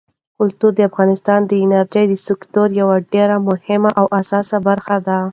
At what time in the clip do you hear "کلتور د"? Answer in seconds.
0.37-0.79